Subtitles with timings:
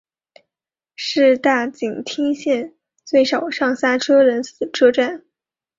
[0.95, 2.73] 是大井町线
[3.05, 5.23] 最少上下车人次的车站。